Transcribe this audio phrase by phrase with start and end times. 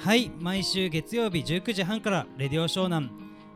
[0.00, 3.10] はい毎週月曜日19時半からレディオ湘南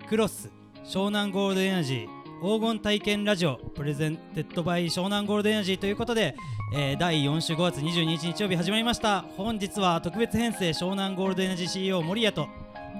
[0.08, 0.50] クロス
[0.84, 6.34] 湘南ゴールドエナジー黄金体験ラジオ presented by 湘南ゴールドエナジーということで、
[6.74, 12.48] えー第4週5月22日月曜日始まりました本日は特別編成湘南ゴールドエナジー CEO 森谷と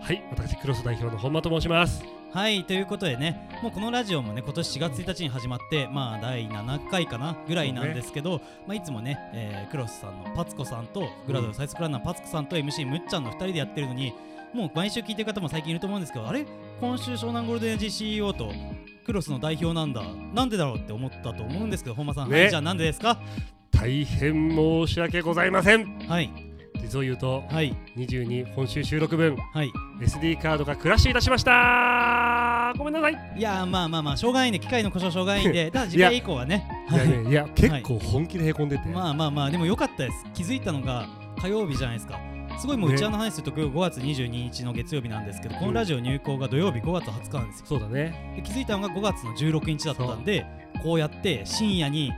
[0.03, 2.22] はい、私クロス代表の本間と申します。
[2.33, 14.15] はいということでねもうこのラジオもね今年4月1日に始まってまあ第7回かなぐらいなんですけど、まあ、いつもね、えークロスさんのパツコさんとグラドルサイスクランナーパツコさんと MC むっちゃんの2人でやってるのに
[14.55, 16.47] もう毎週聞いてる方も最近いると思うんですけどあれ？
[16.81, 18.51] 今週湘南ゴールデンエナジー CEO と
[19.05, 20.03] クロスの代表なんだ。
[20.35, 22.41] なんでだろうって思ったと思うんですけど本間さん、ね。
[22.41, 23.19] はい、じゃあなんでですか？
[23.71, 25.99] 大変申し訳ございません。
[26.09, 26.52] はい
[26.83, 27.75] 実を言うと、はい。
[27.97, 29.37] 22本週収録分。
[29.37, 29.71] はい。
[30.01, 32.75] SD カードがクラッシュいたしました。
[32.77, 33.13] ごめんなさい。
[33.37, 34.59] いいやーまあまあまあしょうがないね。
[34.59, 35.71] 機械の故障しょうがないんで。
[35.71, 36.67] ただ次回以降はね。
[36.91, 38.89] やね、いや結構本気でへこんでて。
[38.89, 40.27] まあまあまあでも良かったです。
[40.35, 41.07] 気づいたのが
[41.41, 42.21] 火曜日じゃないですか。
[42.59, 42.97] すごいもうね。
[42.97, 47.67] 内輪の話すると今日5月22日の月曜日なんですけど、このラジオ入稿が土曜日5月20日なんですよ。
[47.67, 48.35] そうだね。
[48.37, 50.45] で気づいたのが5月の16日だったんで
[50.83, 52.13] こうやって深夜に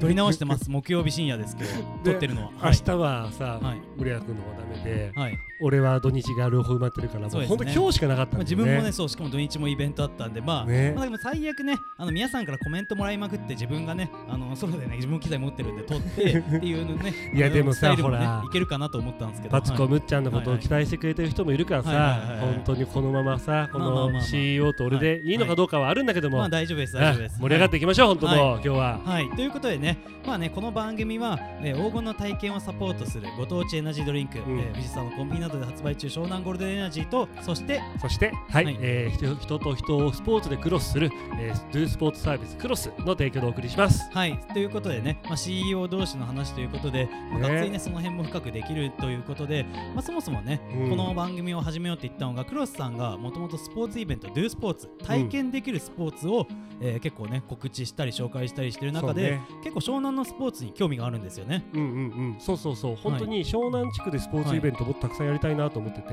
[0.00, 0.68] 撮り直してます。
[0.70, 1.70] 木曜日深夜ですけど
[2.04, 2.50] 撮ってるのは。
[2.64, 3.80] 明日はさ、はい。
[3.96, 8.62] 森谷君の方がダメで、はい、はい俺は土日が両方埋まってるから、もう本当今日しかなかったまあ、んだよね。
[8.62, 10.92] 自分もねそうしかも土日もイベントあったんでまあ、ね。
[10.94, 18.42] まあでも最悪ねあの皆さんからコメントもらいまくって自分がねあのソロでね自分も機材持ってるんで撮って っていうのねいやでもさねほら。
[18.44, 19.52] いけるかなと思ったんですけど。
[19.52, 22.40] パツコはいむっちゃんのことを期待してくれてる人もいるからはいはいはいさはい。
[22.54, 26.38] 本当にこのままさこのまあまあまあまあ CEO と俺でいいのかどうかはあるんだけども。
[26.38, 27.36] まあ大丈夫です大丈夫です。
[27.38, 29.00] あ盛り上がっていきましょう本当もうは今日は。
[29.04, 34.58] はい、ということでね、まあね、この番組は、えー黄金の体験をサポートするご当地エナジードリンク、うん。
[34.58, 38.64] えー藤沢のコンビニなどで発売中湘南ゴールデンエナジーとそしてそしてはい。
[38.64, 38.78] はい。
[38.80, 44.10] えー人人と人をスポーツでクロスするえードゥスポーツサービスクロスの提供でお送りします。
[44.12, 44.38] はい。
[44.52, 47.48] ということでね、まあ、CEO 同士の話ということで、まあ、ね。
[47.48, 50.90] がっつりねその辺も深くできるということで、まあ、そもそもね、うん。
[50.90, 56.46] この番組を始めようって言ったのがクロスさんがもともとスポーツイベント Do スポーツ体験できるスポーツを、
[56.80, 59.40] えー結構ね告知したり紹介したりしてる中で、ね。
[59.62, 61.64] 結構湘南のスポーツに興味があるんですよね。
[61.74, 61.90] うんうんう
[62.36, 62.36] ん。
[62.38, 62.96] そうそうそう。
[62.96, 66.08] 本当に湘南地区でスポーツイベントもっとたくさんやりたいなと思ってて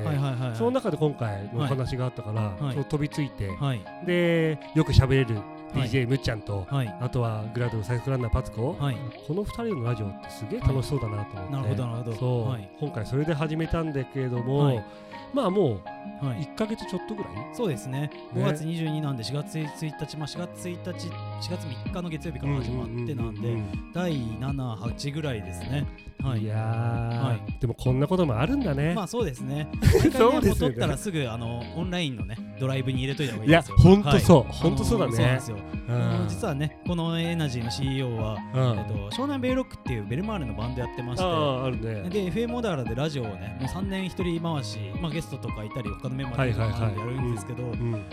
[0.56, 2.85] その中で今回のお話があったからはい。
[2.85, 3.81] 飛びついてはい。
[4.06, 6.96] でよく喋れるはい DJ むっちゃんとはい。
[7.02, 8.76] あとはグラドルサイクランナーパツコ。
[8.80, 8.98] はい。
[9.28, 12.16] この2人のラジオってすげえ楽しそうだなと思って、なるほどなるほど。
[12.18, 12.70] そう、はい。
[12.80, 14.86] 今回それで始めたんだけれども、はい。
[15.34, 16.44] まあもうはい。
[16.44, 18.02] 1か月ちょっとぐらい、そうですね。
[18.02, 18.12] ね。
[18.34, 23.58] 5月22なんで4月1日、まあ、4月1日4月3日の月曜日から始まってなんで、
[23.94, 25.86] 第78ぐらいですね。
[26.22, 26.40] はい。
[26.40, 29.68] うんいやー、はでもこんなこともあるんだね、まあそうですね。
[29.84, 30.48] そうですよね。
[30.48, 33.78] もう撮ったらすぐあのオンラインのねドライブに入れといた方がいいやいですよ。
[33.78, 34.52] ほんとそう、はい。
[34.54, 35.12] ほんとそうだね。
[35.14, 35.58] そうなんですよ、
[36.28, 38.79] 実はねこのエナジーの CEO は、うん。
[38.79, 42.09] えっと、湘南ベイロックっていうベルマーレのバンドやってましてあああるね。
[42.09, 48.03] で FM オダーラでラジオをねもう3年一人回し、まあ、ゲストとかいたり他のメンバーとかやるんですけど、うん。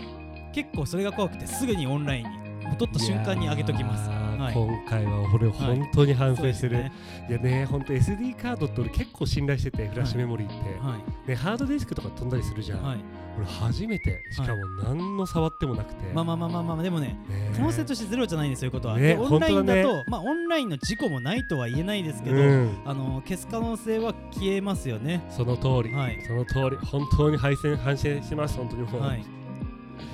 [0.53, 4.09] 結構それが怖くてすぐにオンラインにもう撮った瞬間に上げときます
[4.41, 4.53] はい。
[4.53, 6.91] 今回は俺本当に反省してる、そうですね
[7.29, 10.97] いやね本当 SD カードって俺結構信頼しててフラッシュメモリーって、は
[11.27, 12.99] ねハードディスクとか飛んだりするじゃん、い、はい、
[13.37, 22.81] 俺初めてしかも何の触ってもなくて、まあまあまあまあまあでもねね可能性としてゼロじゃないんですよいうことは、ねでオンラインだと本当だまあオンラインの事故もないとは言えないですけど、うん。
[22.85, 25.23] あの消す可能性は消えますよね。
[25.29, 26.23] その通り、はい。
[26.25, 26.77] その通り。
[26.85, 29.40] 本当に敗戦反省します本当にもう、はい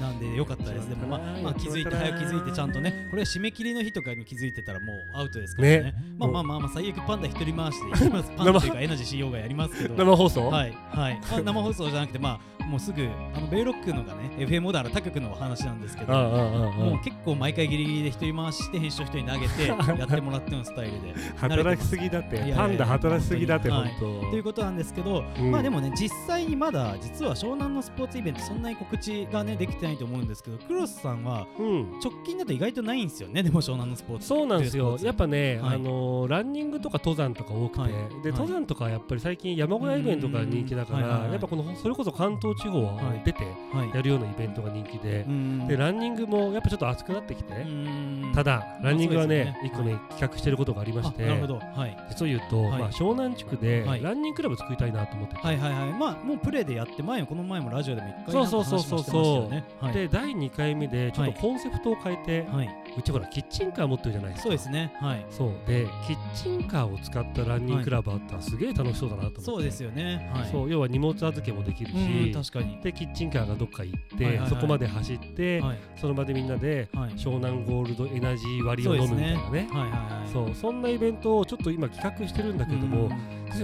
[0.01, 0.89] なんで良かったです。
[0.89, 5.55] でもまあ、まあ、気づいて早く気づいてちゃんとねこれは締め切りの日とかに気づいてたらもうアウトです。
[5.55, 9.95] からねねまあまあまあまあ最悪パンダ一人回しで パンダというかエナジー CEO がやりますけど。
[9.95, 11.19] 生放送、はいはい。
[11.31, 21.13] あ生放送じゃなくてまあもうすぐあのベイロックのがね FM オダーラ他局の話なんですけどもう結構毎回ギリギリで一人回しして編集を一人に投げて やってもらってのスタイルで。
[21.38, 25.51] 働きすぎだってパンダ働きすぎだって本本当、当ということなんですけど、うん。
[25.51, 31.99] まあでもね実際にまだ実は湘南のスポーツイベントそんなに告知がねできてないと思うんですけどクロスさんはうん。
[32.03, 34.97] 直近だと意外とないんですよねでも湘南のスポーツそうなんですよ。
[35.01, 35.75] やっぱね、はい。
[35.75, 37.91] あのーランニングとか登山とか多くて、はい。
[37.91, 38.39] ではい。
[38.39, 41.31] 登山とかやっぱり最近山小屋イベントが人気だから、うんはいはいはい。
[41.34, 43.43] やっぱこのそれこそ関東地方ははい出て
[43.73, 43.89] はい。
[43.95, 45.67] やるようなイベントが人気でう、ん。
[45.67, 48.31] でランニングもやっぱちょっと熱くなってきて、うん。
[48.33, 51.59] ただランニングはね一個ね企画してることがありましてあなるほど。
[51.59, 51.97] はい。
[52.09, 52.79] 実を言うと、はい。
[52.79, 54.03] まあ、湘南地区ではい。
[54.03, 55.93] ランニングクラブ作りたいなと思ってて、はいはいはい。
[55.93, 59.63] まあもうプレーでやって前もこの前もラジオでも一回そうそうそうそうなんか話もしてましたよね。
[59.81, 59.93] はい。
[59.93, 64.44] で第2回目でちょっとコンセプトを変えて、はい、うちほらキッチンカー持ってるじゃないですか。
[64.44, 64.94] そうですね。
[64.99, 65.26] はい。
[65.29, 65.52] そう。
[65.67, 70.32] でキッチンカーを使ったランニングクラブあったらすげえ楽しそうだなと思って、そうですよね。
[70.34, 70.49] はい。
[70.52, 70.70] そう。
[70.70, 72.79] 要は荷物預けもできるし、うん確かに。
[72.82, 74.49] でキッチンカーがどっか行って、はいはいはい。
[74.49, 75.78] そこまで走って、はい。
[75.96, 77.11] その場でみんなではい。
[77.11, 79.67] 湘南ゴールドエナジー割を飲むみたいなね。
[79.72, 80.32] はいはいはい。
[80.32, 80.55] そう。
[80.55, 83.09] そんなイベントをちょっと今企画してるんだけども、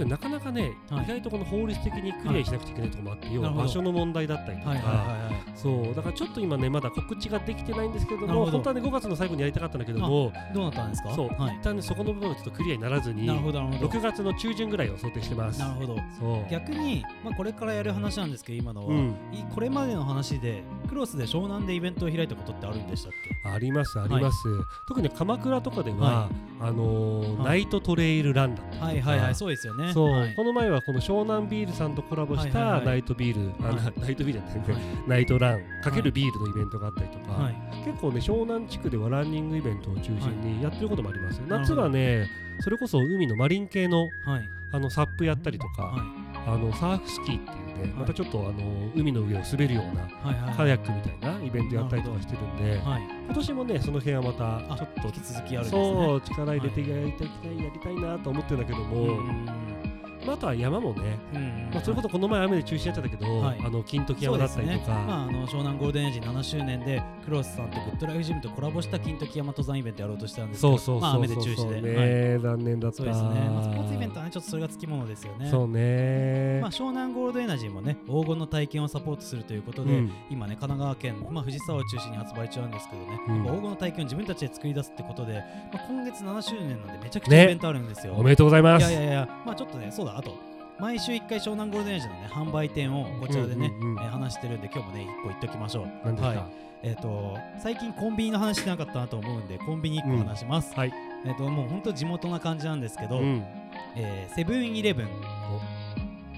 [0.06, 1.04] なかなかね、はい。
[1.04, 5.44] 意外とこの法律的にクリアしなくちゃいけないところもあって、要は場所の問題だったりとか、はいはいはいはい。
[5.54, 5.94] そう。
[5.94, 11.14] だからちょっと今ねまだ告知ができてないんですけども本当はね5月の最後にやりたかったんだけどもどうなったんですか？
[11.14, 11.56] そう、はい。
[11.56, 13.90] 一旦ねそこの部分がちょっとクリアにならずになるほどなるほど。
[13.90, 15.58] 6月の中旬ぐらいを想定してます。
[15.60, 15.96] なるほど。
[16.20, 16.50] そう。
[16.50, 19.08] 逆に、まあ、これからやる話なんですけど今のは、うん。
[19.32, 23.12] いこれまでの話でクロスで湘南でイベントを開いたことってあるんでしたっ
[23.42, 23.48] け？
[23.48, 24.38] ありますあります、
[24.88, 26.30] 特に鎌倉とかでは、は
[26.60, 27.44] あのーはい。
[27.44, 29.92] ナイトトレイルランだはいはいはいそうですよね。
[29.92, 30.34] そう、はい。
[30.34, 32.80] この前はこの湘南ビールさんとコラボしはいはいはい。
[32.80, 33.76] たナイトビール、あはい。
[33.76, 34.82] なナイトビールじゃない。
[35.06, 37.54] ナイトランかけるビールのイベントがあったりとか、はい
[37.84, 41.58] 結構ね湘南地区ではランニングイベントを中心にやってることもあります、なるほど。
[41.58, 42.28] 夏はね
[42.60, 44.48] それこそ海のマリン系のはい。
[44.72, 46.48] あのサップやったりとか、はい。
[46.48, 47.94] あのサーフスキーっていうね、い。
[47.94, 53.02] またちょっとあの海の上を滑るようなはいはいカヤックみたいなイベントやったりとかしてるんで、はい。
[53.26, 55.94] 今年もねその辺はまたあちょっと引き続きあるんですね。
[55.94, 57.28] そう力入れてやりたい、
[57.58, 59.73] やりたいなと思ってるんだけども、うん
[60.24, 63.60] まあ、あとは山もね、うんまあ、それこそこの前雨で中止になっちゃったけど、はい。
[63.64, 72.40] あの金時山だですねったりとか、まあ、あの湘南ゴールデンエイジ7周年でクロスさんとグッドライフジムとコラボした金時山登山イベントやろうとしたんですけどそうそうそうそう、まあ、雨で中止で、ね、はい。
[72.40, 72.96] 残念だった。
[72.98, 75.48] そうですね、まあ、スポーツイベントはねちょっとそれがつきものですよね。
[75.50, 80.12] そうね、まあ、湘南ゴールドエナジーもね黄金の体験をサポートするということで、うん。
[80.30, 83.44] 今ね神奈川県、まあ、藤沢を中心に発売中なんですけどね、うん。
[83.44, 85.42] 黄金の体験を自分たちで作り出すってことで、
[85.72, 87.40] まあ、今月7周年なんでめちゃくちね。
[87.40, 88.90] ゃイベントあるんですよ、おめでとうございます。
[88.90, 90.34] いやいやいやまあちょっとねそうだあと
[90.78, 96.08] 毎週1回湘南ゴールデンエイジのね販売店をこちらでね、うんうんうんえー話してるんで今日もね1個言っときましょう。
[96.20, 96.64] はい。
[96.84, 100.92] えっ、と最近コンビニの話してなかったなと思うんでコンビニ1個話します、はい、
[101.24, 103.42] えっ、ともうほんと地元な感じなんですけど、うん、
[103.96, 105.08] えーセブンイレブン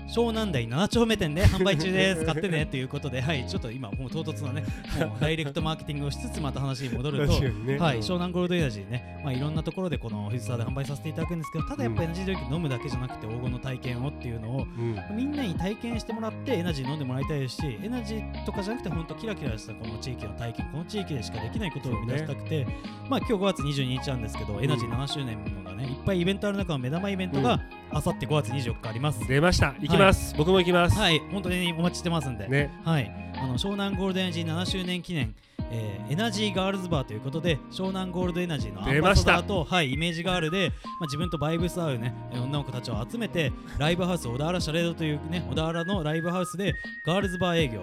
[0.06, 4.64] 湘南台7丁目店で販売中です買ってねということではいちょっと今もう唐突なね
[5.06, 7.78] もうダイレクトマーケティングをしつつまた話に戻るとね。
[7.78, 15.16] はい、うん湘南ゴールドエナジーね、まあ、いろんなところでこの藤沢で販売させていただくんですけどただやっぱエナジードリンク飲むだけじゃなくて黄金の体験をっていうのをうん。
[15.16, 22.66] みんなに体験してもらってエナジー飲んでもらいたいですしエナジーとかじゃなくて本当キラキラしたこの地域の体験この地域でしかできないことを生み出したくて、
[23.08, 27.60] まあ今日5月22日なんですけど、エナジー7周年のがねいっぱいイベントある中の目玉イベントが
[27.90, 29.26] あさって5月24日あります。
[29.26, 29.74] 出ました。
[29.80, 31.20] 行きます、僕も行きます、はい。
[31.32, 32.70] 本当にお待ちしてますんで、ね。
[32.84, 35.34] はい、あの湘南ゴールデンエナジー7周年記念、
[35.70, 46.74] えーエナジーガールズバーということで湘南ゴールドエナジーのアンバサダーと、はい、イメージガールで、まあ、自分とバイブス合う、ね、えー女の子たちを集めてライブハウス小田原シャレードという、ね、小田原のライブハウスで
[47.04, 47.82] ガールズバー営業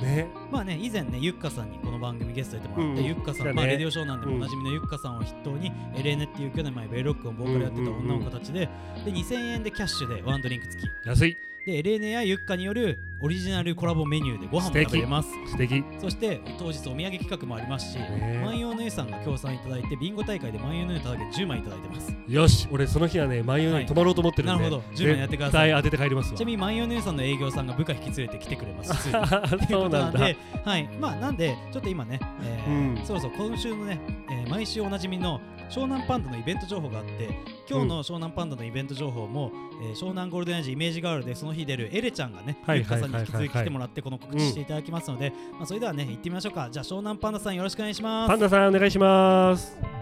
[0.00, 0.26] ね。
[0.50, 3.52] まあね以前ねゆっかさんにこの番組ゲストでもらって、うんゆっかさん、ね。
[3.52, 4.38] まあ、レディオショーなんでもうん。
[4.42, 8.68] おなじみのゆっかさんを筆頭に、エレーネっていう去年前ベルロックをボーカルやってた女の子たちで,、
[9.04, 11.08] で2000円でキャッシュでワンドリンク付き。
[11.08, 11.36] 安い
[11.68, 15.28] でエレーネやゆっかによるオリジナルコラボメニューでご飯も食べれます。
[15.50, 15.84] 素敵。
[16.00, 22.14] そして当日お土産企画もありますし、ね万葉の湯さんが協賛いただいてビンゴ大会で万葉の湯ただけ10枚いただいてます。
[22.26, 22.66] よし。
[22.70, 23.82] 俺その日はね万葉はい。
[23.82, 24.82] に泊まろうと思ってるんで、なるほど。
[24.94, 25.68] 10枚やってください。
[25.68, 26.38] 絶対当てて帰りますわ。
[26.38, 28.94] ちなみに万葉の湯さんの営業さんが部下引き連れて来てくれます
[29.68, 30.18] そうなんだ。
[30.18, 33.04] で、はい、まあなんでちょっと今ね、えーうん。
[33.04, 34.00] そろそろ今週のね、
[34.30, 37.28] えー毎週おなじみの湘南パンダのイベント情報があって
[37.68, 46.68] 今日の湘南パンダのイベント情報も、えー湘南ゴールデンエイジイメージガールでその日出るエレちゃんがね、はいゆっかさんに引き続き来てもらってこの告知していただきますので、まあそれではね行ってみましょうか。
[46.70, 48.28] じゃあ湘南パンダさんよろしくお願いします。
[48.28, 49.97] パンダさんお願いします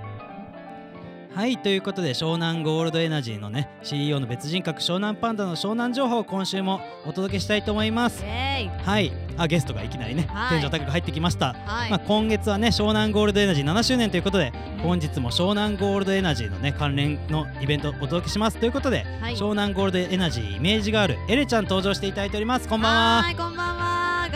[1.37, 8.25] はいということで湘南ゴールドエナジーのね CEO の別人格湘南パンダの湘南情報を今週もお届けしたいと思います。
[8.25, 10.61] はいあゲストがいきなりね、はい。
[10.61, 11.53] 天井高く入ってきました。
[11.53, 14.51] はい、まあ、今月はね湘南ゴールドエナジー7周年ということで
[14.83, 18.57] 本日も湘南ゴールドエナジーのね関連のイベントをお届けします。
[18.57, 19.35] ということで、はい。
[19.37, 22.67] 湘南ゴールドエナジーイメージガールエレちゃん登場していただいております。
[22.67, 23.23] こんばんは。
[23.25, 23.86] はいこんばんは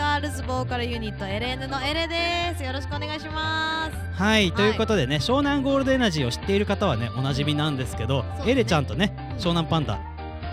[0.00, 2.64] ガールズボーカルユニットエレーヌのエレです。
[2.64, 4.18] よろしくお願いします。
[4.18, 8.44] はいということでね湘南ゴールドエナジーを知っている方はねおなじみなんですけどね。
[8.46, 9.36] エレちゃんとねうん。
[9.36, 10.00] 湘南パンダ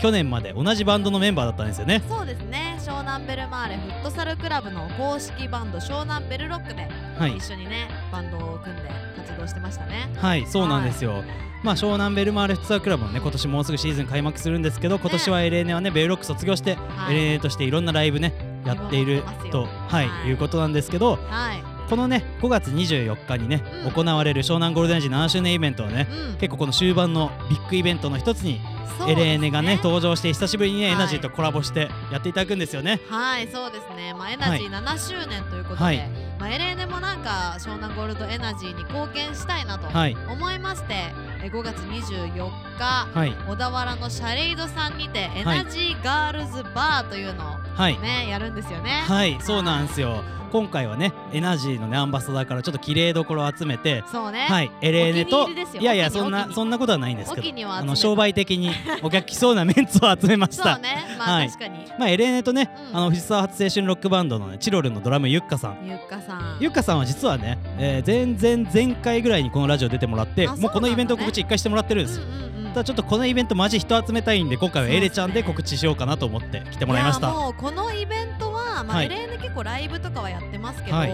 [0.01, 2.03] 去年まで同じバンドのメンバーだったんですよね。
[2.09, 2.77] そうですね。
[2.81, 6.85] 湘南ベルマーレフットサルクラブの公式バンド湘南ベルロックで
[7.17, 7.37] はい。
[7.37, 10.09] 一緒にねバンドを組んで活動してましたね。
[10.17, 11.23] はいそうなんですよ、
[11.63, 17.15] まあ湘南ベルマーレフットサルクラブもね今年もうすぐシーズン開幕するんですけど今年は LNA はねベルロック卒業してはい。
[17.15, 18.33] LNA としていろんなライブね
[18.67, 21.63] やっているとよはい、はいいうことなんですけどはい。
[21.89, 23.91] このね5月24日にね、うん。
[23.91, 26.37] 行われる湘南ゴールデンジー7周年イベントはねうん。
[26.37, 28.59] 結構この終盤のビッグイベントの一つに
[28.97, 29.37] そうですね。
[29.37, 30.95] LNA がね登場して久しぶりにね、はい。
[30.95, 32.99] エナジーとコラボしてやっていただくんですよね。
[33.09, 34.13] はいそうですね。
[34.13, 35.97] まあエナジー7周年ということで、はい。
[36.39, 40.17] まあエレーネもなんか湘南ゴールドエナジーに貢献したいなとはい。
[40.29, 42.33] 思いましてえ5月24
[42.77, 43.31] 日はい。
[43.47, 47.99] 小田原のシャレイドさんにてエナジーガールズバーというのをはい。
[47.99, 49.03] ねやるんですよね。
[49.07, 50.23] はいそうなんですよ。
[50.51, 54.47] 今回はねエナジーのねアンバサダーからちょっと綺麗どころを集めてそうね。
[54.47, 55.47] はいエレーネと
[55.79, 58.71] いやいやそんなそんなことはないんですけどあの商売的に
[59.03, 60.73] お客来そうなメンツを集めました。
[60.73, 61.05] そうね。
[61.17, 61.47] まあはい。
[61.49, 61.85] 確かに。
[61.99, 62.97] まあエレーネとねうん。
[62.97, 65.79] あの藤沢初青春ロックバンドのねチロルのドラムゆっかさん。
[65.85, 66.57] ゆっかさん。
[66.59, 77.27] ゆっかさんは実はね、えー、前々前回ぐらいにこのラジオ出てもらってあもうこのイベント告知一回してもらってるんですよ、うんうんうんただちょっとこのイベントマジ人集めたいんで今回はエレちゃんで告知しようかなと思って来てもらいました。
[77.27, 79.05] やもうこのイベントは、まあはい。
[79.07, 81.13] エレーヌ結構ライブとかはやってますけど、はい。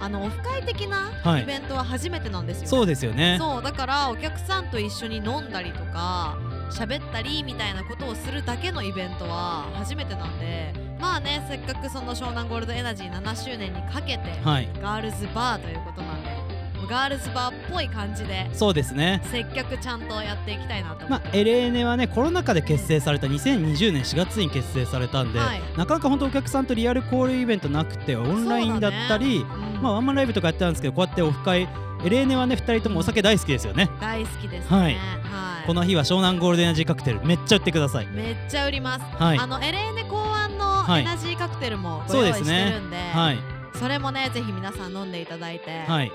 [0.00, 1.42] あのオフ会的なはい。
[1.42, 3.36] イベントは初めてなんですよ、そうですよね。
[3.38, 6.38] そうだからお客さんと一緒に飲んだりとか
[6.70, 14.68] 喋ったりみたいなことをするだけのイベントは初めてなんでまあねせっかくその湘南ゴールドエナジー7周年にかけて、はい。
[14.80, 16.41] ガールズバーということなんで
[16.86, 18.48] ガールズバーっぽい感じで。
[18.52, 19.22] そうですね。
[19.30, 25.60] 接客ちゃんとやっていきたいなとまあ、エレーネはねコロナ禍で結成された2020年4月に結成されたんで、はい。
[25.76, 29.44] なかなか本当お客さんとリアル交流イベントなくてオンラインだったり、ね。
[29.76, 29.82] うん。
[29.82, 31.68] まあワンマンライブとかやってたんですけどこうやってオフ会
[32.04, 33.88] エレーネはね2人ともお酒大好きですよね。
[34.00, 34.76] 大好きですね。
[34.76, 34.94] はい。
[34.94, 35.66] はい。
[35.66, 38.06] この日は湘南ゴールデンエナジーカクテルめっちゃ売ってください。
[38.06, 39.38] めっちゃ売ります、はい。
[39.38, 41.02] あのエレーネ考案のはい。
[41.02, 43.38] エナジーカクテルもご用意してるんではい。
[43.78, 46.12] それもねぜひ皆さん飲んでいただいて、はい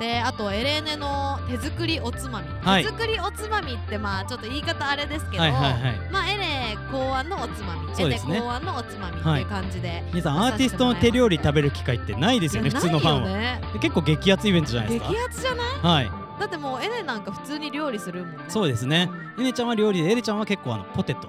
[0.00, 2.82] であとエレーネの手作りおつまみ、はい。
[2.82, 6.10] 手作りおつまみってまあちょっと言い方あれですけど、はいはいはい。
[6.10, 7.86] まあエレ考案のおつまみ。
[7.86, 7.92] ね。
[7.98, 15.66] エレ考案のおつまみっていう感じで、皆さんアーティストの手料理食べる機会ってないですよね普通のファンは、結構激アツイベントじゃないです激かアツじゃない？
[15.82, 16.10] はい。
[16.40, 18.44] だってもうエレなんか普通に料理するもんね。
[18.48, 19.10] そうですね。
[19.38, 21.28] エネちゃんは料理でエレちゃんは結構あのポテト。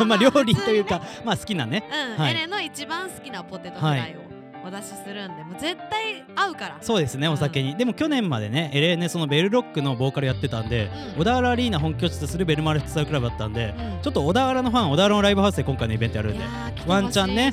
[0.00, 1.84] あ まあ料理というかまあ好きなね。
[2.16, 2.30] うん、はい。
[2.30, 4.25] エレの一番好きなポテトフライを
[4.66, 6.76] お出しするんで、もう絶対合うから。
[6.80, 11.20] そうですねお酒に、でも去年までねエレねそのベルロックのボーカルやってたんで、うん。
[11.20, 14.02] 小田原アリーナ本拠地とするベルマルフットサルクラブだったんで、うん。
[14.02, 16.44] ちょっと小田原のファン小田原のライブハウスで今回のイベントやるんで
[16.86, 17.52] ワンチャンね。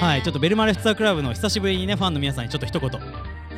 [0.00, 2.90] はいちょっとベルマルフットサルクラブの久しぶりにねファンの皆さんにちょっと一言。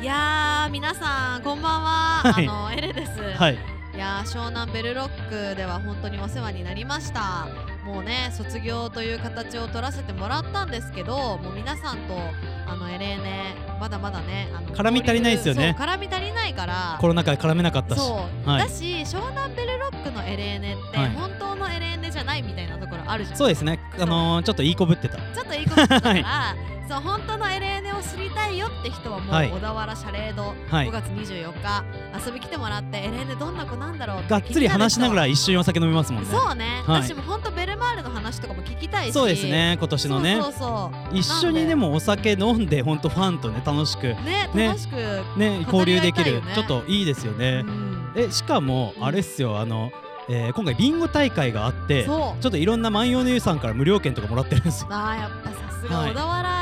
[0.01, 1.89] いやー皆さんこんばんは、
[2.23, 2.47] はい。
[2.47, 3.57] あのエレです、はい。
[3.95, 7.47] いやー湘南ベルロックでは本当にお世話になりました
[7.85, 12.17] もうね卒業という形を取らせてもらったんですけどもう皆さんと
[12.65, 15.75] あのエレーネまだまだねあの絡み足りないですよね。
[15.77, 17.99] 絡み足りないからコロナ禍で絡めなかったし。
[17.99, 18.63] そう、はい。
[18.63, 21.09] だし湘南ベルロックのエレーネって、はい。
[21.11, 23.37] 本当のエレーネじゃないみたいなところあるじゃん。
[23.37, 23.79] そうですね。
[23.99, 25.17] あのー、ちょっといいこぶってた。
[25.17, 29.49] ちょっといいことだから、 はいそう本当のエレーネを知りたいよって人はもう、はい。
[29.49, 30.87] 小田原シャレード、はい。
[30.87, 31.83] 5月24日
[32.25, 36.29] 遊び来てもらってエレーネどんな子なんだろうがっつり話しながらい一緒にお酒飲みますもんね。
[36.29, 37.01] そうね、はい。
[37.03, 39.13] 私も本当ベルマールの話とかも聞きたいし。
[39.13, 39.77] そうですね。
[39.79, 40.39] 今年のね。
[40.41, 44.07] そうそう一緒にでもお酒飲んで本当ファンとね楽しく。
[44.07, 44.67] ねね。
[44.67, 44.95] 楽しく、
[45.37, 46.53] ね交流できる、ね。
[46.53, 48.11] ちょっといいですよね、うん。
[48.15, 49.59] えしかもあれっすよ。
[49.59, 49.91] あの、
[50.29, 56.11] えー今回ビンゴ大会があってちょっといろんな万葉の湯さんから無料券とかもらってるんですよ、あーやっぱさすがはい。
[56.11, 56.54] 小田原市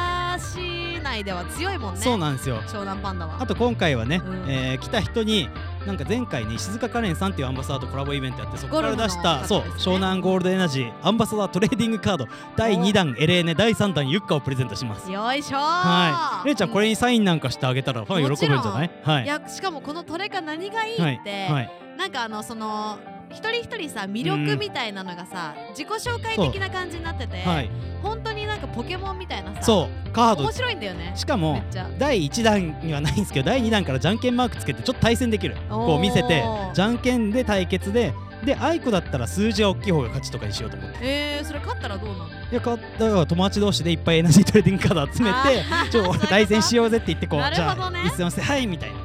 [1.14, 2.02] 内では強いもんね。
[2.02, 2.62] そうなんですよ。
[2.64, 3.38] 湘南パンダは。
[3.42, 4.46] あと今回はね、うん。
[4.50, 5.50] えー来た人に
[5.86, 15.12] なんか前回に静香カレンさんっていうアンバサダーとコラボイベントやってそこから出した、そう湘南ゴールドエナジーアンバサダートレーディングカード第2弾エレーネ第3弾ユッカをプレゼントします。
[15.12, 15.60] よいしょー。
[15.60, 16.48] はい。
[16.48, 18.92] れいちゃんこれにサインなんかしてあげたらファン喜ぶんじゃない？
[19.04, 21.16] はいいやしかもこのトレカ何がいいはい。
[21.16, 21.72] って、はい。
[21.98, 22.98] なんかあのその
[23.34, 27.70] 一人一人さ魅力みたいなのがさ、自己紹介的な感じになってて、はい。
[28.02, 30.10] 本当になんかポケモンみたいなさそう。
[30.12, 30.44] カード。
[30.44, 31.14] 面白いんだよね。
[31.16, 31.62] しかも
[31.98, 35.56] 第1弾にはないんですけど第2弾からじゃんけんマークつけてちょっと対戦できる。
[35.70, 38.14] こう見せてじゃんけんで対決で
[38.46, 40.98] であいこだったら数字が大きい方が勝ちとかにしようと思って。
[41.02, 42.28] えー、それ勝ったらどうなの？
[42.28, 46.28] いやかだから友達同士でいっぱいエナジートレーディングカード集めてちょ そういうこと。
[46.28, 48.96] 対戦しようぜって言ってこうなるじゃあ一戦をしてはいみたいな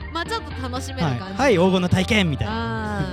[0.62, 1.53] 楽しめるはい感じ、はい。
[1.55, 3.12] 黄金の体験みたいな。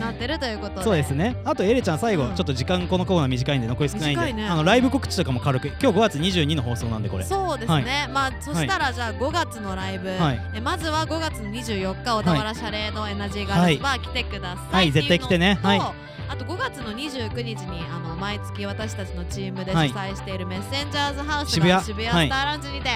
[0.00, 0.82] なってるということで。
[0.82, 1.36] そうですね。
[1.44, 2.34] あとエレちゃん最後、うん。
[2.34, 4.48] ちょっと時間このコーナー短いんで残り少ないんでね。
[4.48, 5.68] あのライブ告知とかも軽く。
[5.68, 7.24] 今日5月22の放送なんでこれ。
[7.24, 10.40] そうですね、まあそしたらじゃあ5月のライブ、はい。
[10.54, 15.58] えまずは5月の24日小田原シャレードエナジーガールズバー来てください、はい絶対来てね。
[15.62, 15.80] はい。
[16.30, 19.90] あと5月の29日にあの毎月私たちのチームで主はい。
[19.90, 22.08] 催しているメッセンジャーズハウスが渋谷。
[22.08, 22.90] はいスターラウンジにて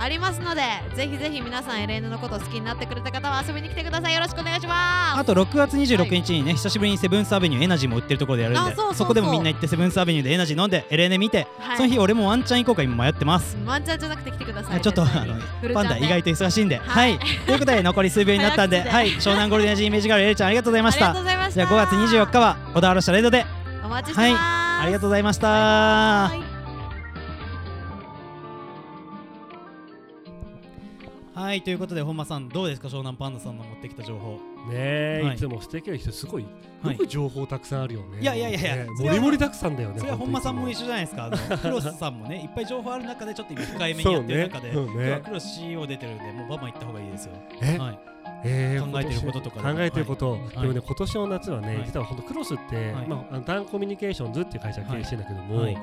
[0.00, 0.62] ありますので、
[0.94, 4.14] ぜひぜひ皆さんエレーヌのことを好きになってくれた方は遊びに来てください。
[4.14, 5.18] よろしくお願いします。
[5.18, 11.76] あと6月26日にね、久しぶりにセブンスアベニューエナジーも売ってるところでやるんであそこでもみんな行ってセブンスアベニューでエナジー飲んでエレーネ見て、はい。
[11.76, 13.56] その日俺もワンチャン行こうか今迷ってます。
[13.66, 14.80] ワンチャンじゃなくて来てください。
[14.80, 15.74] ちょっとあのフルチャンで。
[15.74, 16.76] パンダ意外と忙しいんで。
[16.76, 17.14] は、はい。
[17.14, 21.12] いということで残り数秒になったんで はい湘南ゴールデンエナジーイメージガールエレちゃんありがとうございました。
[21.12, 23.58] じゃあ5月24日は小田原シャレードで。
[23.88, 26.57] お待ちしてます、ありがとうございました
[31.38, 32.88] はいということで本間さんどうですか？
[32.88, 34.32] 湘南パンダさんの持ってきた情報。
[34.32, 34.38] ね
[34.72, 35.36] え、はい。
[35.36, 36.46] い、つも素敵な人すごい
[36.82, 36.92] はい。
[36.94, 38.20] よく情報たくさんあるよね。
[38.20, 40.00] いやいやいやいやもりもりたくさんだよね。
[40.00, 41.24] それは本間さんも一緒緒じゃないですか。
[41.26, 44.82] あの クロスさんもねいっぱい情報ある中でちょっと今控えめにやってる中で、ねね。
[44.92, 47.32] 今日はクロス CEO 出てるんでもうバンバン行った方がいいですよ。
[47.62, 47.98] え、はい。
[48.44, 50.40] えー考えてることとか考えてること、はい。
[50.62, 51.84] でもね今年の夏はね、はい。
[51.86, 53.06] 実は本当クロスって、はい。
[53.06, 55.78] まあダンコミュニケーションズっていう会社を経営してんだけども、はい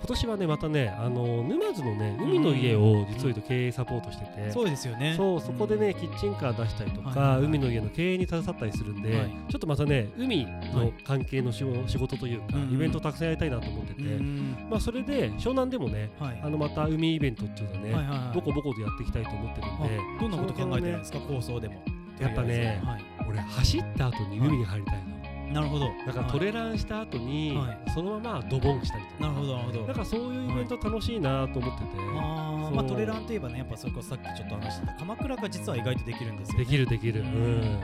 [0.00, 5.14] 今年はねまたねあの沼津のね海の家を実を言うと経営サポートしてて、そうですよね。
[5.16, 9.30] そうそこでね、キッチンカー出したりとか、はい海の家の経営に携わったりするんで、はい。
[9.48, 10.92] ちょっとまたね海はのい。
[11.04, 12.74] 関係の仕事仕事というか、うんうん。
[12.74, 16.40] イベントたくさんやりたいなと思ってて、うんまあそれで湘南でもねはい。
[16.42, 18.34] あのまた海イベントっていうのはね、はいはいはい。
[18.34, 21.20] ボコボコでやっていきたいと思ってるんで、あどんなこと考えてるんですか？
[21.20, 21.82] 構想でも。
[22.18, 22.80] やっぱね。
[22.84, 23.04] はい。
[23.28, 25.19] 俺走った後に海に入りたいの、
[25.50, 25.86] なるほど。
[26.06, 27.90] だからトレランした後に、はい。
[27.92, 29.20] そのままドボンしたりとか。
[29.20, 29.86] なるほどなるほど。
[29.86, 32.74] だからそういうイベント楽しいなと思ってて、あー。
[32.74, 37.60] まあトレランといえばねやっぱそれこそさっきちょっと話してた鎌倉が実は意外とできるんですよ、ね、できるできる、ううん。
[37.60, 37.80] ん、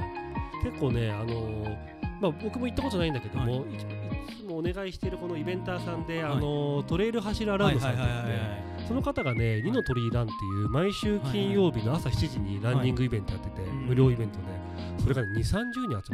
[0.62, 1.76] 結構ねあのー
[2.20, 3.72] まあ僕も行ったことないんだけども、はい。
[3.72, 3.78] い、い
[4.38, 6.32] つもお願いしているこのイベンターさんで、はい。
[6.32, 14.44] あのートレイル走るアラウンドさんって言って、その方がね、二の鳥居ランっていう毎週金曜日の朝7時にランニングイベントやってて、うん無料イベントで、
[15.02, 16.06] それがね2、30人集まって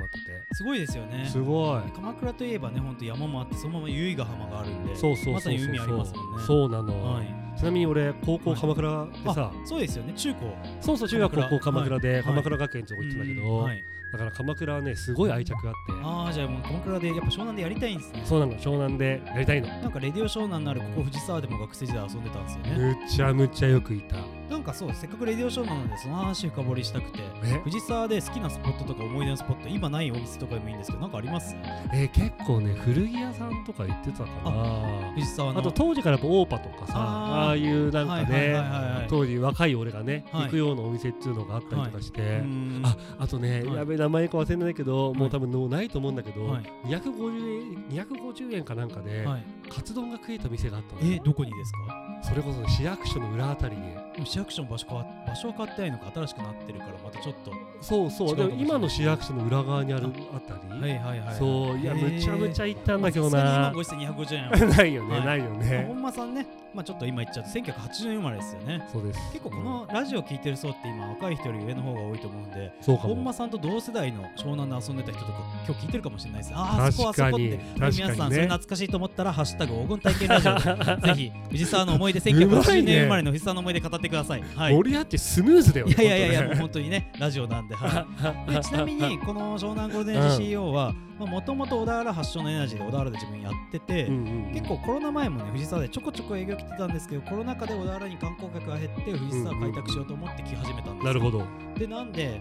[0.53, 1.27] すごいですよて、ね。
[1.27, 1.83] すごい。
[1.95, 5.35] 鎌倉といえばね本当山もあってそのまま由比ヶ浜があるんでそうそうそうそう。
[5.35, 6.43] まさに海ありますもんね。
[6.47, 10.13] そうなの、はいちなみに俺高校鎌倉でさ、そうですよね。
[10.15, 10.53] 中高。
[10.81, 12.23] そうそう中学高校鎌倉ではい。
[12.25, 13.85] 鎌倉学園ってとこ行ってたけど、うんはい。
[14.13, 15.93] だから鎌倉はねすごい愛着があって。
[16.03, 18.23] ああじゃあもう鎌倉でやっぱ湘南でやりたいんですね。
[18.25, 19.69] そうなの湘南でやりたいの。
[19.69, 22.97] なんかレディオ湘南のあるここ藤沢でも学生時代遊んでたんですよね。
[23.01, 24.17] むちゃむちゃよくいた。
[24.51, 27.61] なんかそうせっかくレディオ湘南なんでその話深掘りしたくてえ？
[27.65, 31.57] 藤沢で好きなスポットとか思い出のスポット今ないお店とかでもいいんですけどなんかあります？
[31.95, 35.13] えー結構ね古着屋さんとか行ってたかな。
[35.15, 35.61] 藤沢の。
[35.61, 40.45] あと当時からやっぱオーパとかさあーああいうなんかね当時若い俺がね、はい。
[40.45, 42.83] 行くようなお店っていうのがあったりとかして、うん。
[42.85, 43.77] ああとね、はい。
[43.77, 45.29] やべえ名前か忘れないけど、もはい。
[45.29, 46.63] う多分もうないと思うんだけど、はい。
[46.87, 49.45] 250円250円かなんかで、はい。
[49.71, 52.03] カツ丼が食えた店があったのえどこにですか？
[52.23, 53.83] それこそ市役所の裏あたりに
[54.25, 57.53] 市役所の場所変わ場所は変わってないのか新しくなってるからまたちょっと。
[57.81, 58.37] そうそう。
[58.37, 61.79] でも今の市役所の裏側にあるあたり、はいはいはいそう。
[61.79, 64.75] いやむちゃむちゃ行ったんだけどまあさすがに今なご時世250円は。
[64.77, 65.27] ないよね、はい。
[65.27, 65.85] ないよね。
[65.89, 68.87] 本間さんねまあちょっと今言っちゃうと1980年生まれですよね。
[68.93, 69.21] そうです。
[69.33, 73.15] 結構このラジオ聞いてる層って今若い人より上の方が多いと思うんでそうかも。
[73.15, 76.53] 本間さんと同世代の湘南で遊んでた人とか今日聞いてるかもしれないです。
[76.55, 80.61] あああそこあそこって皆さんそれ懐かしいと思ったら「ハッシュタグ黄金体験ラジオ」で
[81.09, 84.75] ぜひ藤沢の思い出1980年生まれの藤沢の思い出語ってくださいはい。
[84.75, 88.07] 盛り上ってスムーズだよねいやいやいやもう本本当にねラジオなんでは
[88.49, 88.51] い。
[88.53, 90.95] でちなみにこの湘南ゴールデン CEO は
[91.27, 94.53] もともと小田原発祥のエナジーで小田原で自分やってて、うんうんうん。
[94.53, 101.05] 結構コロナ前もね藤沢でちょこちょこ営業来てたんですけどコロナ禍で小田原に観光客が減って藤沢開拓しようと思って来始めたんですよ。
[101.05, 101.45] なるほど。
[101.79, 102.41] でなんで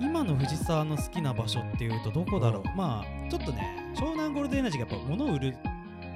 [0.00, 5.56] 今の藤沢の好きな場所っていうとどこだろう、まあちょっとね湘南ゴールデンエナジーがやっぱ物を売る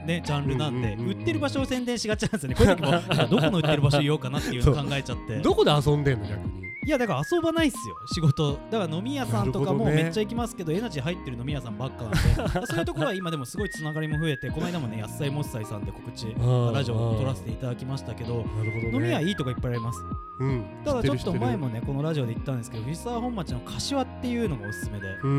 [0.07, 1.19] ね、ジャンルなんで、うんうんうんうん。
[1.19, 2.55] 売ってる場所を宣伝しがちなんですよね。
[2.57, 2.91] こういう時も
[3.31, 5.37] どこの売ってる場所言おうかなっていうのを考えちゃって。
[5.39, 8.59] どこで遊んでんの逆にいやだから遊ばないっすよ仕事。
[8.71, 12.19] だから飲み屋さんとかもめっちゃ行きますけどエナジー入ってる飲み屋さんばっかなんで。
[12.67, 18.45] そういうところは今でもすごいつながりも増えてこの間もね野菜もっさいさんで告知 ーラジオを撮らせていただきましたけど
[18.93, 20.05] 飲み屋いいとこいっぱいあります。
[20.41, 25.31] うんただちょっと前ももねこのラジオで言ったんですけど藤沢本町の柏っていうのがおすすめでここが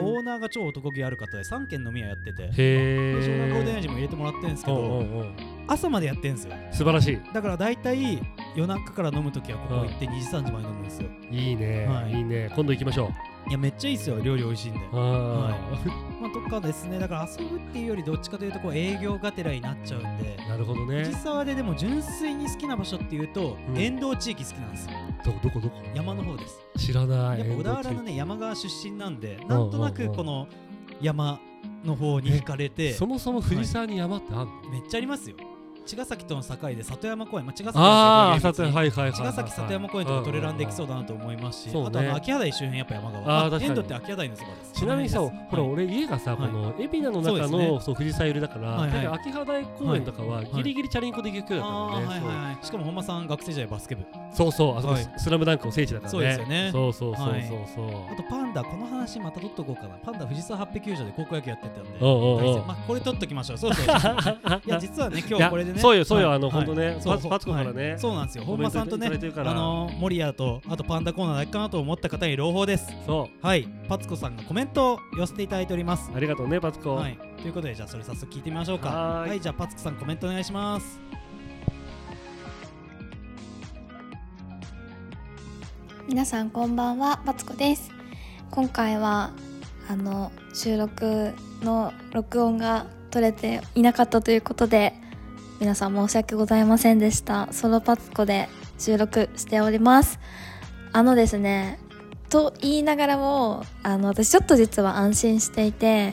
[0.00, 5.26] オーナーが超男気ある方で3軒飲み屋やっててでへ湘南ゴールデンエえナジーも入れてもらってるんですけうんど
[5.68, 6.54] 朝までやってんですよ。
[6.70, 8.20] 素晴らしだから大体
[8.54, 11.08] 夜中から飲むときはここ行って2時3時まで飲むんですよ。
[11.30, 12.12] いいいね、はい。
[12.12, 12.50] い、いね。
[12.54, 13.10] 今度行きましょう。
[13.48, 14.20] いやめっちゃいいっすよ。
[14.20, 14.80] 料理美味しいんで。
[14.92, 15.56] あ
[16.20, 16.98] まあとかですね。
[16.98, 20.36] だから遊ぶっていうよりどっちかというとこう営業がてらになっちゃうんで。
[20.36, 21.04] ーなるほどね。
[21.04, 23.78] 藤沢ででも純粋に好きな場所っていうと、うん。
[23.78, 24.92] 沿道地域好きなんですよ。
[25.24, 25.76] どこどこどこ？
[25.94, 26.60] 山の方です。
[26.76, 27.40] 知らない。
[27.40, 30.48] やっぱ小田原のね山側出身なんでなんとなくこの
[31.00, 31.38] 山
[31.84, 32.94] の方に惹かれて。
[32.94, 35.36] そもそも藤沢に山ってあんの、めっちゃありますよ
[35.86, 37.78] 茅ヶ崎との境で里山公園、まあ、茅ヶ崎
[38.42, 39.12] 里はいはいはいはい。
[39.12, 41.84] 茅ヶ崎里山公園とかトレランできそうだなと思いますし、ね。
[41.86, 43.44] あとあの秋葉台周辺やっぱ山側。
[43.44, 43.64] あー確かに。
[43.64, 44.72] エンドって秋葉台のそばです。
[44.72, 45.50] ちなみにさ、この辺です。
[45.50, 45.72] ほら、はい。
[45.72, 46.50] 俺家がさ、はい。
[46.50, 47.80] この海老名の中そうね。
[47.80, 49.06] そう藤沢寄りだから、はいはい。
[49.06, 50.46] 秋葉台公園とかははい。
[50.46, 54.04] ギリギリチャリンコで行くようだあったんだよねしかも本間さん学生時代バスケ部。
[54.32, 55.12] そうそうそう、あそこはい。
[55.16, 56.18] スラムダンクの聖地だからね。
[56.18, 56.70] そうですよね。
[56.72, 57.88] そうそうそうはいそう。
[58.12, 59.96] あとパンダこの話また取っとこうかな。
[60.04, 61.90] パンダ藤沢八匹球場で高校野球やってたんで。
[62.66, 63.58] まあこれ取っときましょう。
[63.58, 63.86] そうそう
[64.66, 65.82] いや実はね今日これでね。
[65.82, 66.36] そうよそうよはい。
[66.36, 66.98] あのほんとね。
[67.04, 67.90] パツパツコからね。
[67.90, 67.98] はい。
[67.98, 68.44] そうなんですよ。
[68.44, 72.92] 本間さんとねあの守屋とあとパンダコーナーだけかなと思った方に朗報です。
[73.06, 73.68] そはい。
[73.88, 76.10] パツコさんがコメントを寄せていただいております。
[76.12, 76.16] う。
[76.16, 76.96] ありがとうね、パツコ。
[76.96, 77.18] はい。
[77.40, 78.88] ということでじゃあそれ早速聞いてみましょうか。
[78.88, 79.40] はーい。
[79.40, 81.00] じゃあパツコさんコメントお願いします。
[86.08, 87.90] 皆さんこんばんはマツコです。
[88.50, 89.32] 今回は
[89.88, 94.94] あの収録の録音が取れていなかったということで
[95.58, 97.50] 皆さん申し訳ございませんでした。
[97.50, 100.20] ソロパツコで収録しております。
[100.92, 101.78] あのですね
[102.28, 106.12] と言いながらもあの私ちょっと実は安心していて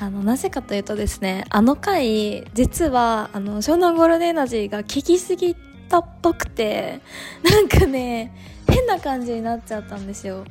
[0.00, 5.54] あのなぜかというとですねあの回実はあの湘南ゴールデンエナジーが聞きすぎ
[5.88, 7.00] たっぽくて
[7.44, 8.34] なんかね
[8.68, 10.44] 変な感じになっちゃったんですよ。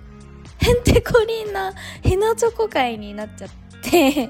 [0.59, 3.49] へんてこりんなヘナチョコ会になっちゃっ
[3.81, 4.29] て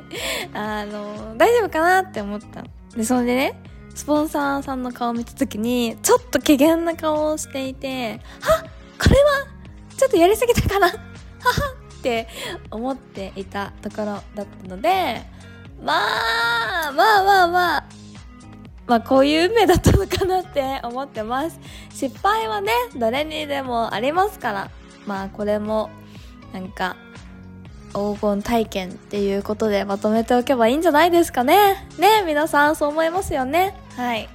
[0.54, 2.64] あの大丈夫かなって思った。
[2.96, 3.69] でそれでね
[4.00, 8.64] スポンサーさんの顔を見た時にちょっと怪げな顔をしていては
[8.98, 9.46] これは
[9.98, 10.88] ちょっとやりすぎたかな？
[10.88, 10.98] はは
[12.00, 12.30] って
[12.72, 15.22] 思っていたところだったので
[15.84, 15.98] ま
[16.88, 17.84] あまあまあまあ
[18.88, 21.60] まあこういう運命だったのかなって思ってます。
[21.94, 24.72] 失敗はね誰にでもありますから。
[25.08, 25.90] まあこれも
[26.54, 26.96] なんか
[27.90, 31.86] 黄金体験っていうことでまとめておけばいいんじゃないですかね。
[31.98, 33.76] ね皆さんそう思いますよね。
[34.00, 34.30] はい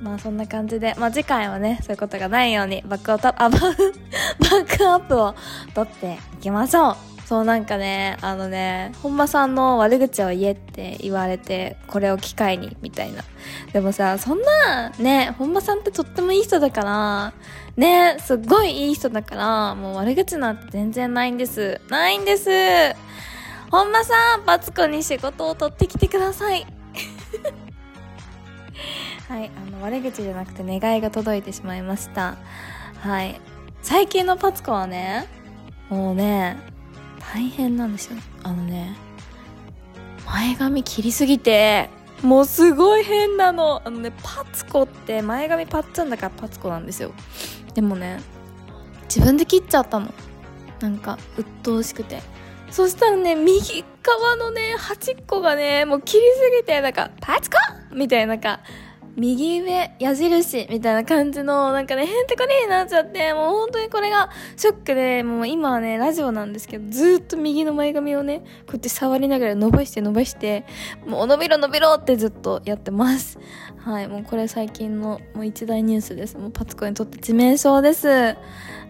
[0.00, 5.34] まあそんな感じで、まあ次回はね、そういうことがないようにバックアップ、バックアップを
[5.74, 6.96] 取っていきましょう。
[7.24, 13.22] そうなんかね、あのね、本間さんの悪口を言えって言われて、これを機会に、みたいな。
[13.72, 17.32] でもさ、そんな、ね、本間さんってとってもいい人だから、
[17.76, 21.80] ね、すっごいいい人だから、もう悪口なんて全然ないんです。
[21.88, 22.50] ないんです。
[23.70, 26.66] 本間さん、パツコに仕事を取ってきてください。
[29.32, 32.36] はい、あの悪口じゃなくて願いが届いてしまいました。
[32.98, 33.40] はい。
[33.80, 35.26] 最近のパツコはね
[35.88, 36.58] もうね
[37.32, 38.18] 大変なんですよ。
[38.42, 38.94] あのね
[40.26, 41.88] 前髪切りすぎて
[42.22, 43.80] もうすごい変なの。
[43.82, 47.14] あのねパツコって前髪パッツンだからパツコなんですよ。
[47.72, 48.20] でもね
[49.04, 50.12] 自分で切っちゃったの。
[50.80, 52.20] なんか鬱陶しくて。
[52.70, 57.56] そしたらね右側のね端っこがねもう切りすぎてなんかパツコ
[57.94, 58.60] みたいななんか
[59.16, 70.64] 右上矢印みたいな感じのなんかねへんてこりになっちゃってもう本当にこれがショックでもう今はねラジオなんですけどずっと右の前髪をねこうやって触りながら伸ばして伸ばして
[71.06, 73.38] もう伸びろ伸びろってずっとやってます。
[73.78, 76.38] はいもうこれ最近のもう一大ニュースです。
[76.38, 78.36] もうパツコにとって致命傷です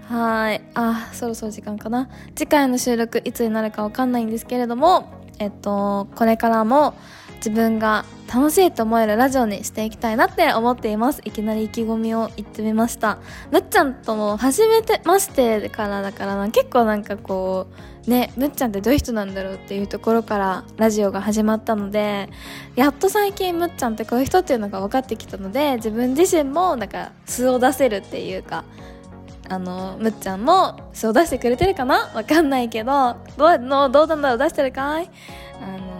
[0.09, 2.09] はいあそろそろ時間かな。
[2.37, 6.95] 次回の収録いつになるかわかんないんですけれどもえっとこれからも
[7.45, 11.21] 自分が楽しいと思えるラジオにしていきたいなって思っています。
[11.25, 13.19] いきなり意気込みを言ってみました。
[13.51, 16.49] むっちゃんとも初めてましてからだからな。
[16.51, 17.67] 結構なんかこ
[18.07, 22.31] うねむっちゃんってどういう人なんだろうっていうところからラジオが始まったので
[22.77, 28.65] やっと最近むっちゃんってこういう人っていうのが分かってきたので自分自身もなんか素を出せるっていうか
[29.49, 32.11] あのむっちゃんも素を出してくれてるかな？
[32.15, 34.39] わかんないけどどうのどうなんだろう？
[34.39, 35.11] 出してるかい？
[35.61, 35.92] あの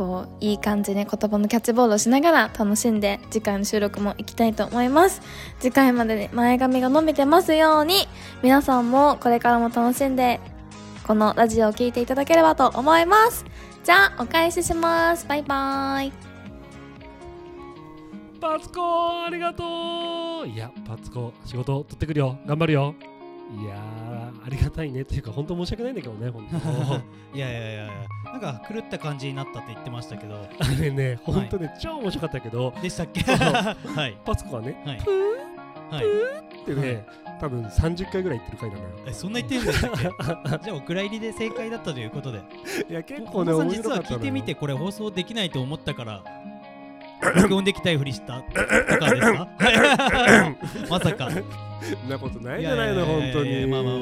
[0.00, 5.20] こういい感じに言葉のキャッチボールをしながら楽しんで次回の収録も行きたいと思います。
[5.58, 8.08] 次回までに前髪が伸びてますように
[8.42, 10.40] 皆さんもこれからも楽しんで
[11.06, 13.44] このラジオを聴いていただければと思います。
[13.84, 15.28] じゃあお返しします。
[15.28, 16.12] バイバーイ。
[18.40, 19.64] パツコありがと
[20.46, 20.48] う。
[20.48, 22.38] いやパツコ仕事取ってくるよ。
[22.46, 22.94] 頑張るよ。
[23.54, 23.74] いや
[24.44, 27.92] ありがたいねっていうか本当申し訳ないんだけどね 本当いやいやいやいや
[28.32, 30.34] なんか狂った感じになったって言ってましたけど。
[30.36, 32.72] あれね本当ね、はい、超面白かったけど。
[32.82, 33.20] でしたっけ？
[33.22, 34.16] はい。
[34.24, 36.04] パツコはね、はい、プー、はい、
[36.64, 36.94] プーってね、
[37.26, 37.38] はい。
[37.40, 38.88] 多分30回ぐらい言ってる回なのよ。
[39.06, 42.40] えそんな言ってるんですかじゃあお蔵入りで正解だったということで。
[42.88, 46.22] いや結構ね面白かった実は聞いてみてこれ放送できないと思ったから
[47.42, 48.52] 録音できたいふりしたと
[48.98, 49.48] かですか？
[50.90, 51.28] まさか
[52.08, 53.66] なことないじゃないの本当に。
[53.66, 53.94] まあまあ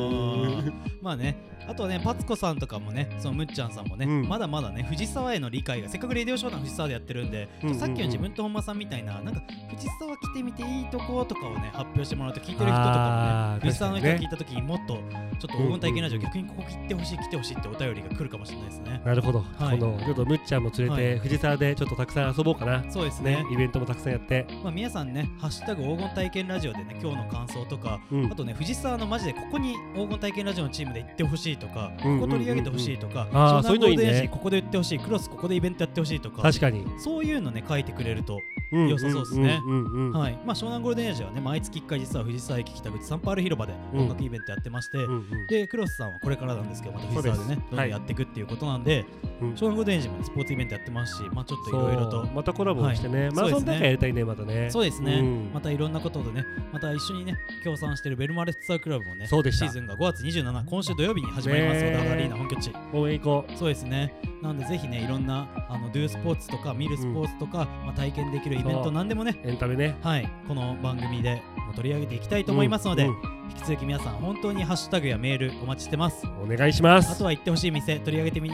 [1.03, 1.49] まあね。
[1.69, 15.01] あとねパツコさんとかもねそのむっちゃんさんもね、うん、まだまだね藤沢への理解がせっかくレディオショーの藤沢でやってるんで、うんうんうん、さっきの自分と本間さんみたいななんか藤沢来てみていいとことかをね発表してもらうと聞いてる人とかもね藤沢の人が聞いた時にもっとちょっ
[15.41, 19.01] と黄金体験ラジオ、逆にここ来てほしい来てほしいってお便りが来るかもしれないですね。
[19.05, 22.85] なるほど、はい、このちょっとむっちゃんも連れて、藤沢でちょっとたくさん遊ぼうかな。
[22.91, 23.47] そうですね。
[23.53, 24.47] イベントもたくさんやって。
[24.65, 34.29] まあ皆さんねハッシュタグ黄金体験ラジオでね今日の感想とか、うん、あとね藤沢のマジでここに黄金体験ラジオのチームで行ってほしいとか、ここ取り上げてほしいとか、あそういうのいいね。
[34.33, 36.85] ここで言ってほしいクロスここでイベントやってほしいとか確かに。
[36.99, 39.61] そういうのね書いてくれるとうん良さそうですね。
[39.65, 40.39] うんうんうんはい。
[40.45, 44.01] まあ、湘南ゴールデンエイジはね毎月1回実は藤沢駅北口サンパール広場でうん。
[44.03, 45.47] 音楽イベントやってまして、うんうん。
[45.47, 49.07] でクロスさんはこれからなんですけどまた藤沢でねどんどんやっていくっていうことなんで、
[49.41, 49.53] うん。
[49.55, 53.31] 湘南ゴールデンエイジもねスポーツイベントやってますしまあちょっといろいろとまたコラボしてね、はい。
[53.33, 54.71] マラソン大会やりたいねまたね。
[54.71, 55.51] そうですね、うん。
[55.53, 62.73] またいろんなことでねまた一緒にね協賛してるベルマーレツアークラブもねシーズンが5月27今週土曜日に始まりますね小田原アリーナ本拠地。
[62.93, 64.15] 応援行こそうですね。
[64.43, 69.41] なのでぜひねいろんなあのドゥスポーツとか見るスポーツとか、まあ、体験できるイベントそうなんでもね。
[69.45, 69.49] う。
[69.49, 69.97] エンタメね。
[70.03, 70.29] はい。
[70.47, 76.27] この番組でも取り上げていきたいと思いますので、うん引き続き皆さん本当にハッシュタグやメールお待ちしてます。
[76.27, 77.13] うんお願いします。
[77.13, 78.51] あとは行ってほしい店取り上げてみ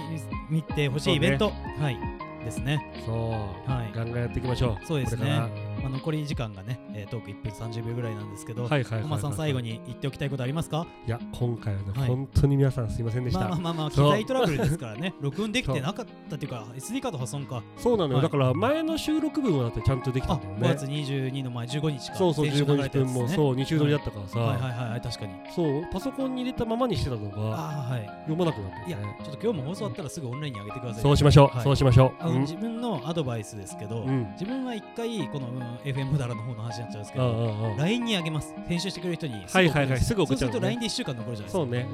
[0.48, 1.98] 見てほしいイベント、はい。
[2.44, 3.02] ですね。
[3.04, 3.92] そう、はい。
[3.94, 4.86] ガンガンやっていきましょう。
[4.86, 10.86] そうですねまあ、残り時間がね、えートーク1分30秒ぐらいなんですけど、はいはいはさん最後に言っておきたいことありますか？
[11.06, 12.08] いや今回はね、はい。
[12.08, 15.14] 本当に皆さんすいませんでした、まあまあまあまあ機材トラブルですからね。
[15.20, 17.62] 録音できてなかったっていうか SD カード破損か。
[17.76, 18.22] そうなのよ、はい。
[18.22, 22.16] だから前の収録分はだってちゃんとできたあんだよ5ね月22の前15日か。
[22.16, 23.04] そうそう先週流れ15たやつね。
[23.04, 25.32] 日分もそう2週撮りだったからさ、はいはいはいはい確かに。
[25.54, 25.82] そう。
[25.92, 28.06] パソコンに入れたままにしてたのがああはい。
[28.24, 32.40] 読まなくなっていやねちょっと今日も放送終わったらすぐオンラインに上げてくださいそうしましょう、はいそうしましょう、うん。
[32.42, 34.30] 自分のアドバイスですけど、うん。
[34.32, 38.54] 自分は一回この、うん、FM ダラの方の話になっちゃうんですけど LINE にあげます。
[38.66, 39.34] 編集してくれる人に。
[39.34, 41.58] はいはいはいすぐ送っちゃうそうすると LINE で1週間残るじゃないですか。
[41.58, 41.88] そうね、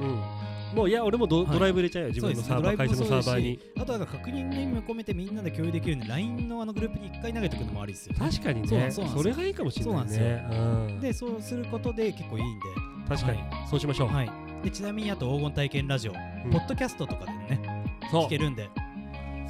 [0.71, 3.59] うん、もういや俺もド,、ライブ入れちゃうよ自分のサーバー、会社のサーバーに。
[3.77, 8.87] あとは確認の意味も込めてみんなで共有できるんで LINE のあのグループに一回投げておくのもありですよ、確かにね。
[8.87, 10.45] んそれがいいかもしれないね。
[10.49, 10.99] そううん。
[10.99, 12.65] でそうすることで結構いいんで。
[13.09, 14.31] 確かに、はそうしましょう、はい。
[14.63, 16.51] でちなみにあと黄金体験ラジオ、うん。
[16.51, 18.25] ポッドキャストとかでねそう。
[18.25, 18.69] 聞けるんで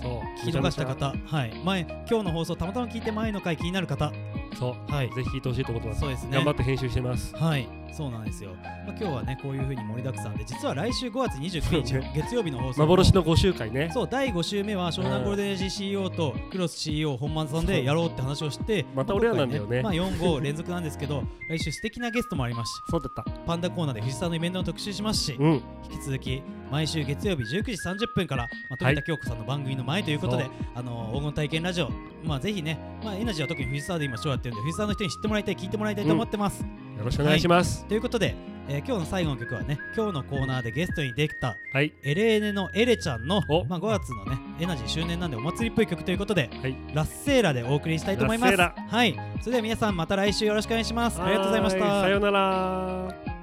[0.01, 0.47] そう。
[0.47, 1.13] 聞き逃した方。
[1.25, 1.53] はい。
[1.63, 4.11] 前今日の放送たまたま聞いて前の回気になる方。
[4.57, 4.91] そう。
[4.91, 5.09] はい。
[5.13, 6.31] ぜひ聞いてほしいと思ってますそうですね。
[6.31, 7.35] 頑張って編集してます。
[7.35, 8.51] はい、そうなんですよ。
[8.61, 13.89] まあ、今日はね、こういう風に盛りだくさんで、実は来週5月29日月曜日の放送も幻の5週回ね。
[13.93, 19.81] そう第5週目は湘南ゴールデンエイジ CEO とクロス CEO 本間さんでやろうって話をしてまた俺らなんだよね。
[19.81, 22.71] まあ、今回まあ、4、5連続なんですけど来週素敵なゲストもあります。
[22.71, 23.23] しそうだった。
[23.45, 25.51] パンダコーナーで藤沢のイベントの特集しますしうん。
[25.91, 30.53] 引き続き毎週月曜日19時30分から、まあ、富田京子さんの番組の前ということで、そう。
[30.75, 31.89] あの黄金体験ラジオ、
[32.23, 36.65] まあ、ぜひね、まあ、エナジーは特に藤沢で今ショーやってるんで藤沢の人に知ってもらいたい聞いてもらいたいと思ってます、
[37.01, 37.85] よろしくお願いします。
[37.87, 38.35] ということで、
[38.69, 41.93] えー今日の最後の曲はね今日のコーナーでゲストにできたはい。
[42.03, 43.65] エレーネのエレちゃんのお。
[43.65, 46.77] まあ、5月のねエナジー周年なんでお祭りっぽい曲ということで、はい。
[46.93, 48.55] ラッセーラでお送りしたいと思います。
[48.55, 49.15] はい。
[49.39, 51.19] それでは皆さんまた来週よろしくお願いします。
[51.21, 52.01] ありがとうございました。
[52.01, 53.40] さようなら